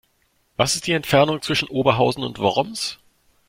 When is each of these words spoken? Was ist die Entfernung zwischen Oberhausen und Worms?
Was 0.57 0.73
ist 0.73 0.87
die 0.87 0.93
Entfernung 0.93 1.43
zwischen 1.43 1.67
Oberhausen 1.67 2.23
und 2.23 2.39
Worms? 2.39 2.97